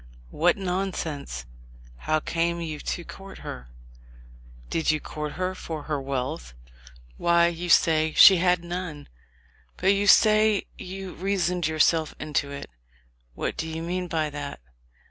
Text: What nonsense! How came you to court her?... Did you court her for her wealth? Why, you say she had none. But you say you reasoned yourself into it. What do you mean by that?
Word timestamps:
What 0.31 0.57
nonsense! 0.57 1.45
How 1.95 2.19
came 2.19 2.59
you 2.59 2.79
to 2.79 3.03
court 3.03 3.37
her?... 3.45 3.67
Did 4.67 4.89
you 4.89 4.99
court 4.99 5.33
her 5.33 5.53
for 5.53 5.83
her 5.83 6.01
wealth? 6.01 6.55
Why, 7.17 7.49
you 7.49 7.69
say 7.69 8.13
she 8.15 8.37
had 8.37 8.63
none. 8.63 9.07
But 9.77 9.93
you 9.93 10.07
say 10.07 10.65
you 10.75 11.13
reasoned 11.13 11.67
yourself 11.67 12.15
into 12.19 12.49
it. 12.49 12.71
What 13.35 13.55
do 13.55 13.67
you 13.69 13.83
mean 13.83 14.07
by 14.07 14.31
that? 14.31 14.59